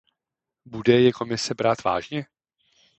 Bude 0.65 1.01
je 1.01 1.13
Komise 1.13 1.53
brát 1.53 1.83
vážně? 1.83 2.25